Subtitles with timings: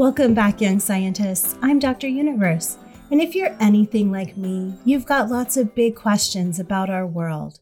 [0.00, 1.56] Welcome back, young scientists.
[1.60, 2.08] I'm Dr.
[2.08, 2.78] Universe.
[3.10, 7.60] And if you're anything like me, you've got lots of big questions about our world.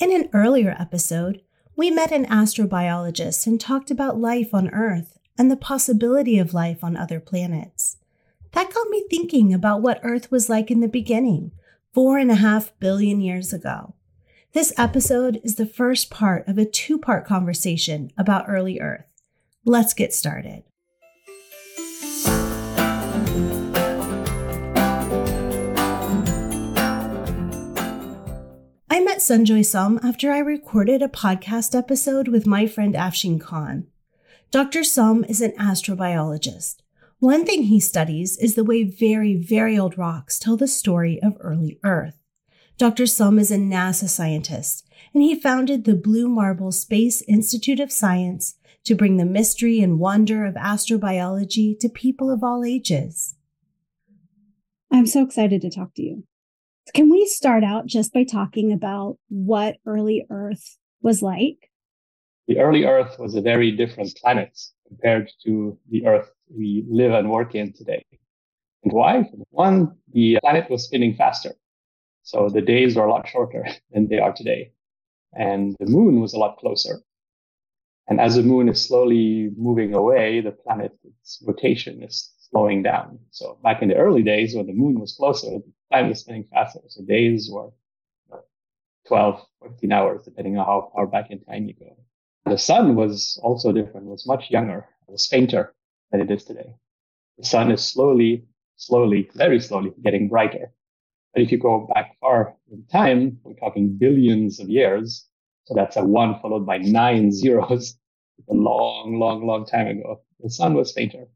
[0.00, 1.40] In an earlier episode,
[1.76, 6.82] we met an astrobiologist and talked about life on Earth and the possibility of life
[6.82, 7.96] on other planets.
[8.54, 11.52] That got me thinking about what Earth was like in the beginning,
[11.94, 13.94] four and a half billion years ago.
[14.52, 19.06] This episode is the first part of a two part conversation about early Earth.
[19.64, 20.64] Let's get started.
[28.90, 33.86] I met Sanjoy Som after I recorded a podcast episode with my friend Afshin Khan.
[34.50, 34.82] Dr.
[34.82, 36.76] Som is an astrobiologist.
[37.18, 41.36] One thing he studies is the way very, very old rocks tell the story of
[41.40, 42.16] early Earth.
[42.78, 43.04] Dr.
[43.04, 48.54] Som is a NASA scientist, and he founded the Blue Marble Space Institute of Science
[48.84, 53.34] to bring the mystery and wonder of astrobiology to people of all ages.
[54.90, 56.24] I'm so excited to talk to you.
[56.94, 61.70] Can we start out just by talking about what early Earth was like?
[62.46, 67.30] The early Earth was a very different planet compared to the Earth we live and
[67.30, 68.04] work in today.
[68.84, 69.30] And why?
[69.50, 71.52] One, the planet was spinning faster.
[72.22, 74.72] So the days were a lot shorter than they are today.
[75.34, 77.00] And the moon was a lot closer.
[78.08, 83.20] And as the moon is slowly moving away, the planet's rotation is slowing down.
[83.30, 86.44] So back in the early days when the moon was closer, the planet was spinning
[86.52, 86.80] faster.
[86.88, 87.70] So days were
[88.32, 88.38] uh,
[89.08, 91.96] 12, 15 hours, depending on how far back in time you go.
[92.46, 95.74] The sun was also different, was much younger, was fainter
[96.12, 96.74] than it is today.
[97.38, 98.46] The sun is slowly,
[98.76, 100.72] slowly, very slowly getting brighter.
[101.34, 105.26] But if you go back far in time, we're talking billions of years.
[105.66, 107.98] So that's a one followed by nine zeros.
[108.48, 110.22] a long, long, long time ago.
[110.40, 111.26] The sun was fainter.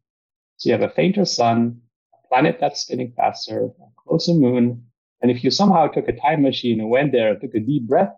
[0.56, 1.80] So you have a fainter sun,
[2.12, 3.70] a planet that's spinning faster, a
[4.06, 4.84] closer moon.
[5.20, 7.86] And if you somehow took a time machine and went there and took a deep
[7.88, 8.12] breath,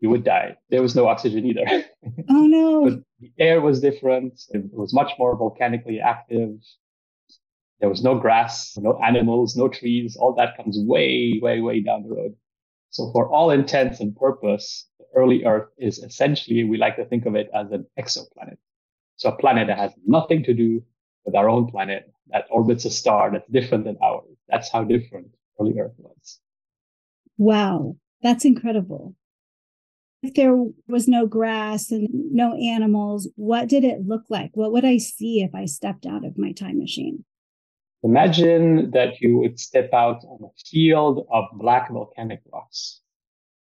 [0.00, 0.56] you would die.
[0.70, 1.64] There was no oxygen either.
[2.30, 2.84] Oh no.
[2.84, 4.40] but the air was different.
[4.50, 6.50] It was much more volcanically active.
[7.80, 10.16] There was no grass, no animals, no trees.
[10.16, 12.34] All that comes way, way, way down the road.
[12.90, 17.26] So for all intents and purpose, the early Earth is essentially, we like to think
[17.26, 18.58] of it as an exoplanet.
[19.16, 20.82] So a planet that has nothing to do
[21.24, 24.36] with our own planet that orbits a star that's different than ours.
[24.48, 25.28] That's how different
[25.60, 26.38] early Earth was.
[27.36, 27.96] Wow.
[28.22, 29.14] That's incredible.
[30.22, 30.56] If there
[30.88, 34.50] was no grass and no animals, what did it look like?
[34.54, 37.24] What would I see if I stepped out of my time machine?
[38.02, 43.00] Imagine that you would step out on a field of black volcanic rocks.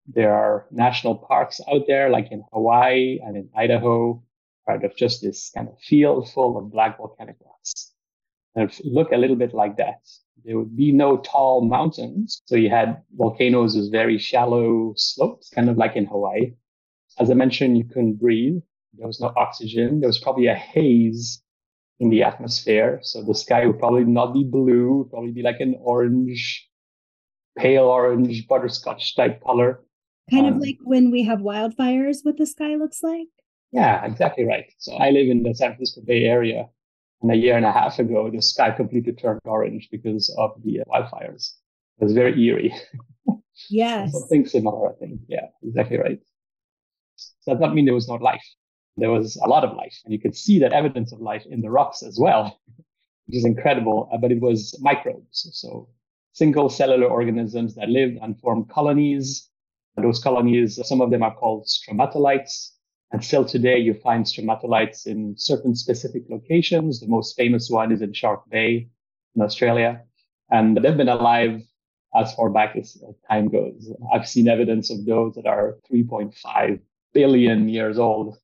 [0.07, 4.23] There are national parks out there, like in Hawaii and in Idaho,
[4.67, 7.93] part of just this kind of field full of black volcanic rocks.
[8.55, 10.01] And look a little bit like that.
[10.43, 12.41] There would be no tall mountains.
[12.45, 16.53] So you had volcanoes with very shallow slopes, kind of like in Hawaii.
[17.19, 18.61] As I mentioned, you couldn't breathe.
[18.93, 19.99] There was no oxygen.
[19.99, 21.41] There was probably a haze
[21.99, 22.99] in the atmosphere.
[23.03, 26.67] So the sky would probably not be blue, probably be like an orange,
[27.57, 29.83] pale orange, butterscotch type color.
[30.29, 33.27] Kind um, of like when we have wildfires, what the sky looks like.
[33.71, 34.71] Yeah, exactly right.
[34.77, 36.69] So I live in the San Francisco Bay Area.
[37.21, 40.81] And a year and a half ago, the sky completely turned orange because of the
[40.87, 41.55] wildfires.
[41.99, 42.73] It was very eerie.
[43.71, 44.11] Yes.
[44.13, 45.21] Something similar, I think.
[45.27, 46.19] Yeah, exactly right.
[47.15, 48.43] So that does not mean there was no life
[48.97, 51.61] there was a lot of life and you could see that evidence of life in
[51.61, 52.59] the rocks as well,
[53.27, 54.09] which is incredible.
[54.11, 55.49] Uh, but it was microbes.
[55.53, 55.87] So
[56.33, 59.49] single cellular organisms that lived and formed colonies.
[59.95, 62.71] Those colonies, some of them are called stromatolites.
[63.11, 66.99] And still today you find stromatolites in certain specific locations.
[66.99, 68.89] The most famous one is in Shark Bay
[69.35, 70.01] in Australia.
[70.49, 71.61] And they've been alive
[72.15, 73.91] as far back as time goes.
[74.13, 76.79] I've seen evidence of those that are 3.5
[77.13, 78.37] billion years old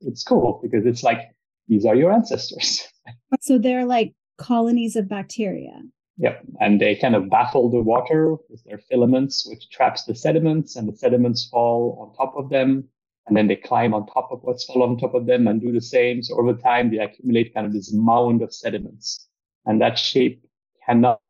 [0.00, 1.30] it's cool because it's like
[1.68, 2.86] these are your ancestors.
[3.40, 5.80] so they're like colonies of bacteria.
[6.18, 6.44] Yep.
[6.60, 10.88] And they kind of baffle the water with their filaments, which traps the sediments, and
[10.88, 12.88] the sediments fall on top of them.
[13.26, 15.72] And then they climb on top of what's fall on top of them and do
[15.72, 16.22] the same.
[16.22, 19.26] So over time, they accumulate kind of this mound of sediments.
[19.64, 20.44] And that shape
[20.86, 21.20] cannot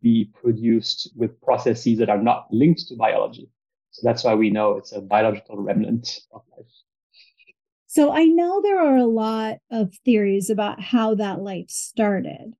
[0.00, 3.50] be produced with processes that are not linked to biology.
[3.90, 6.66] So that's why we know it's a biological remnant of life.
[7.86, 12.54] So I know there are a lot of theories about how that life started.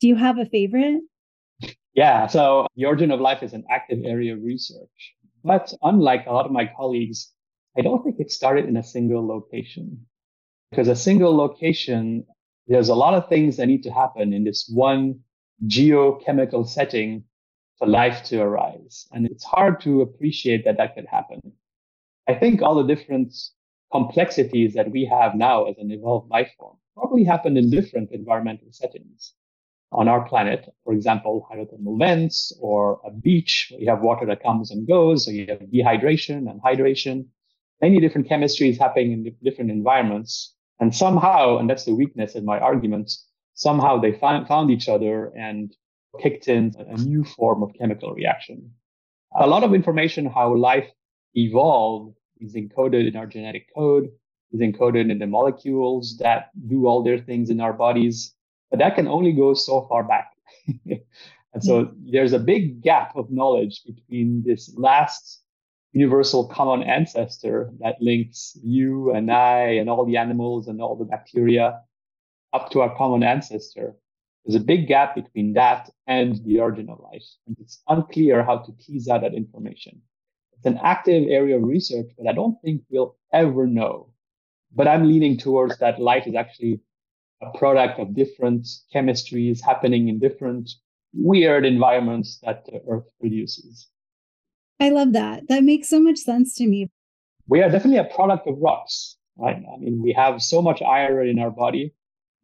[0.00, 1.02] Do you have a favorite?
[1.94, 2.26] Yeah.
[2.26, 5.14] So the origin of life is an active area of research.
[5.44, 7.32] But unlike a lot of my colleagues,
[7.76, 10.06] I don't think it started in a single location
[10.70, 12.24] because a single location
[12.68, 15.20] there's a lot of things that need to happen in this one
[15.66, 17.24] geochemical setting
[17.78, 19.06] for life to arise.
[19.12, 21.40] And it's hard to appreciate that that could happen.
[22.28, 23.34] I think all the different
[23.92, 28.68] complexities that we have now as an evolved life form probably happened in different environmental
[28.72, 29.32] settings
[29.92, 30.74] on our planet.
[30.84, 35.24] For example, hydrothermal vents or a beach where you have water that comes and goes,
[35.24, 37.26] So you have dehydration and hydration.
[37.82, 40.54] Many different chemistries happening in different environments.
[40.80, 43.12] And somehow, and that's the weakness in my argument,
[43.54, 45.74] somehow they found, found each other and
[46.20, 48.70] kicked in a new form of chemical reaction.
[49.38, 50.88] A lot of information how life
[51.34, 54.08] evolved is encoded in our genetic code,
[54.52, 58.34] is encoded in the molecules that do all their things in our bodies,
[58.70, 60.32] but that can only go so far back.
[60.86, 62.10] and so hmm.
[62.10, 65.42] there's a big gap of knowledge between this last
[65.96, 71.06] universal common ancestor that links you and I and all the animals and all the
[71.06, 71.80] bacteria
[72.52, 73.94] up to our common ancestor.
[74.44, 77.24] There's a big gap between that and the origin of life.
[77.46, 80.02] And it's unclear how to tease out that information.
[80.52, 84.12] It's an active area of research, but I don't think we'll ever know.
[84.74, 86.80] But I'm leaning towards that life is actually
[87.40, 90.70] a product of different chemistries happening in different
[91.14, 93.88] weird environments that the Earth produces.
[94.78, 95.48] I love that.
[95.48, 96.90] That makes so much sense to me.
[97.48, 99.56] We are definitely a product of rocks, right?
[99.56, 101.94] I mean, we have so much iron in our body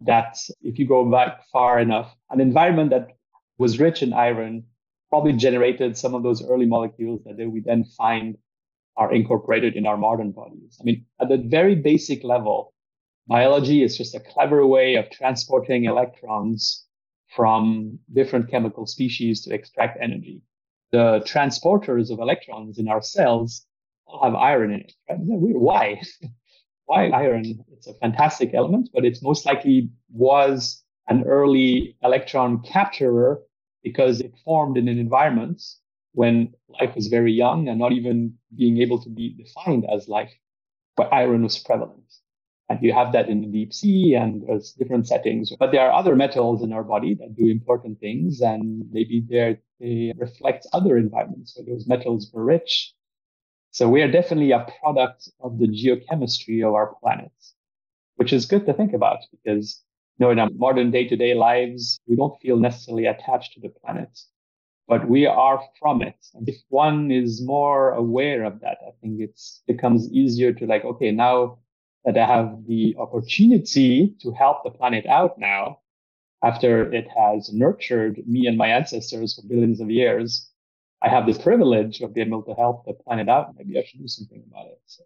[0.00, 3.08] that if you go back far enough, an environment that
[3.58, 4.64] was rich in iron
[5.10, 8.38] probably generated some of those early molecules that we then find
[8.96, 10.78] are incorporated in our modern bodies.
[10.80, 12.72] I mean, at the very basic level,
[13.26, 16.86] biology is just a clever way of transporting electrons
[17.36, 20.42] from different chemical species to extract energy.
[20.92, 23.66] The transporters of electrons in our cells
[24.06, 24.92] all have iron in it.
[25.08, 25.18] Right?
[25.20, 26.02] Why?
[26.86, 27.64] Why iron?
[27.72, 33.40] It's a fantastic element, but it's most likely was an early electron capturer
[33.82, 35.62] because it formed in an environment
[36.12, 40.32] when life was very young and not even being able to be defined as life,
[40.96, 42.04] but iron was prevalent.
[42.72, 45.52] And you have that in the deep sea and uh, there's different settings.
[45.58, 50.14] But there are other metals in our body that do important things and maybe they
[50.16, 52.94] reflect other environments where those metals were rich.
[53.72, 57.32] So we are definitely a product of the geochemistry of our planet,
[58.16, 59.82] which is good to think about because
[60.18, 63.60] you know, in our modern day to day lives, we don't feel necessarily attached to
[63.60, 64.18] the planet,
[64.88, 66.26] but we are from it.
[66.34, 70.84] And if one is more aware of that, I think it becomes easier to like,
[70.86, 71.58] okay, now
[72.04, 75.78] that I have the opportunity to help the planet out now,
[76.42, 80.50] after it has nurtured me and my ancestors for billions of years,
[81.00, 83.54] I have the privilege of being able to help the planet out.
[83.56, 84.80] Maybe I should do something about it.
[84.86, 85.04] So,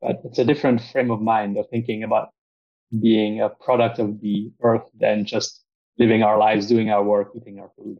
[0.00, 2.30] but it's a different frame of mind of thinking about
[3.00, 5.62] being a product of the earth than just
[5.98, 7.98] living our lives, doing our work, eating our food.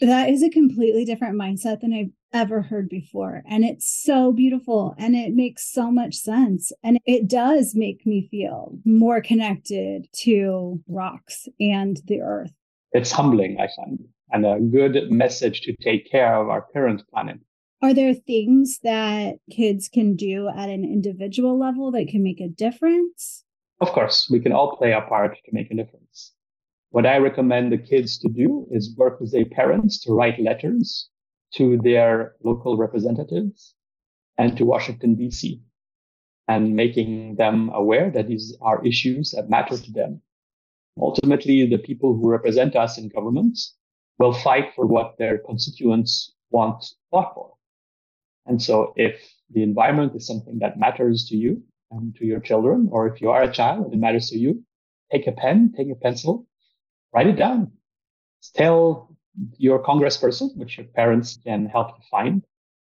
[0.00, 3.42] That is a completely different mindset than I've ever heard before.
[3.48, 6.72] And it's so beautiful and it makes so much sense.
[6.82, 12.52] And it does make me feel more connected to rocks and the earth.
[12.92, 17.38] It's humbling, I find, and a good message to take care of our current planet.
[17.82, 22.48] Are there things that kids can do at an individual level that can make a
[22.48, 23.44] difference?
[23.80, 26.32] Of course, we can all play our part to make a difference.
[26.90, 31.10] What I recommend the kids to do is work with their parents to write letters
[31.56, 33.74] to their local representatives
[34.38, 35.60] and to Washington, DC,
[36.48, 40.20] and making them aware that these are issues that matter to them.
[40.98, 43.58] Ultimately, the people who represent us in government
[44.18, 47.54] will fight for what their constituents want fought for.
[48.46, 49.20] And so if
[49.50, 53.30] the environment is something that matters to you, and to your children, or if you
[53.30, 54.64] are a child and it matters to you,
[55.12, 56.46] take a pen, take a pencil,
[57.12, 57.72] write it down.
[58.54, 59.16] Tell
[59.58, 62.42] your congressperson, which your parents can help you find,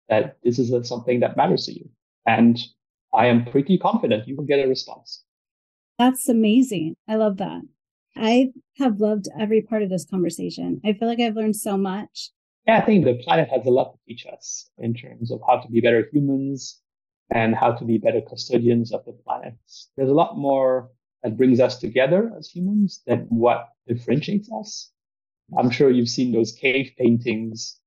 [0.08, 1.88] that this is something that matters to you.
[2.26, 2.58] And
[3.12, 5.24] I am pretty confident you will get a response.
[5.98, 6.96] That's amazing.
[7.08, 7.62] I love that.
[8.16, 10.80] I have loved every part of this conversation.
[10.84, 12.30] I feel like I've learned so much.
[12.66, 15.58] Yeah, I think the planet has a lot to teach us in terms of how
[15.58, 16.80] to be better humans,
[17.30, 19.54] and how to be better custodians of the planet.
[19.96, 20.90] There's a lot more
[21.22, 24.92] that brings us together as humans than what differentiates us.
[25.56, 27.78] I'm sure you've seen those cave paintings,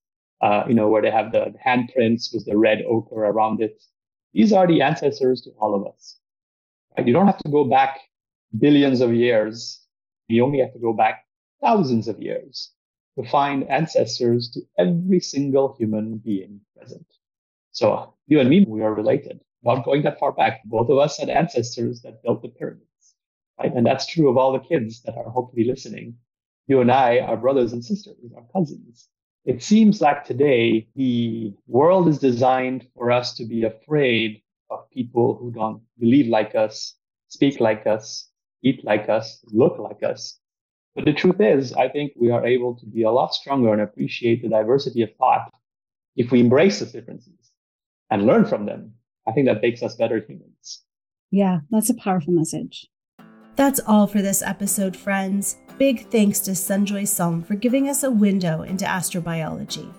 [0.42, 3.82] uh, you know, where they have the handprints with the red ochre around it.
[4.34, 6.20] These are the ancestors to all of us.
[6.98, 7.06] Right?
[7.06, 8.00] You don't have to go back
[8.58, 9.82] billions of years.
[10.28, 11.26] You only have to go back
[11.62, 12.72] thousands of years
[13.18, 17.06] to find ancestors to every single human being present.
[17.72, 19.42] So you and me, we are related.
[19.64, 20.62] Not going that far back.
[20.66, 22.86] Both of us had ancestors that built the pyramids.
[23.60, 23.74] Right?
[23.74, 26.16] And that's true of all the kids that are hopefully listening.
[26.70, 29.10] You and I are brothers and sisters, our cousins.
[29.44, 35.36] It seems like today the world is designed for us to be afraid of people
[35.36, 36.94] who don't believe like us,
[37.28, 38.30] speak like us,
[38.62, 40.40] eat like us, look like us.
[40.94, 43.82] But the truth is, I think we are able to be a lot stronger and
[43.82, 45.52] appreciate the diversity of thought
[46.16, 47.52] if we embrace those differences
[48.12, 48.94] and learn from them.
[49.28, 50.84] I think that makes us better humans.
[51.32, 52.88] Yeah, that's a powerful message.
[53.60, 55.58] That's all for this episode, friends.
[55.78, 59.94] Big thanks to Sanjoy Som for giving us a window into astrobiology.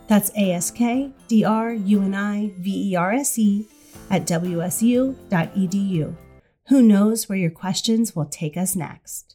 [0.09, 3.65] That's A S K D R U N I V E R S E
[4.09, 6.15] at wsu.edu.
[6.67, 9.34] Who knows where your questions will take us next?